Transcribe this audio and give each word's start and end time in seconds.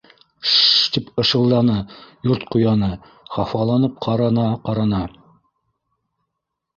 —Ш-ш-ш, 0.43 0.85
—тип 0.93 1.09
ышылданы 1.23 1.75
Йорт 2.29 2.47
ҡуяны, 2.55 2.89
хафаланып 3.35 3.99
ҡара- 4.07 4.31
на-ҡарана. 4.39 5.03